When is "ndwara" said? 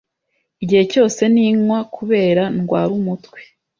2.55-2.91